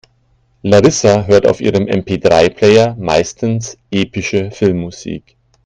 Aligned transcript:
Larissa 0.63 1.25
hört 1.27 1.45
auf 1.47 1.61
ihrem 1.61 1.85
MP-drei-Player 1.85 2.95
meistens 2.97 3.77
epische 3.91 4.49
Filmmusik. 4.49 5.37